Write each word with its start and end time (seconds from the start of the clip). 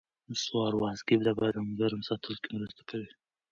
نسواري 0.29 0.77
وازګې 0.79 1.15
د 1.25 1.29
بدن 1.39 1.67
ګرم 1.79 2.01
ساتلو 2.09 2.41
کې 2.41 2.49
مرسته 2.55 2.81
کوي. 2.89 3.09